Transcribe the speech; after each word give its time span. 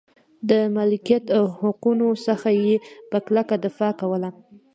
د 0.49 0.51
مالکیت 0.75 1.25
حقونو 1.61 2.07
څخه 2.27 2.49
یې 2.63 2.75
په 3.09 3.17
کلکه 3.25 3.55
دفاع 3.65 3.91
کوله. 4.01 4.29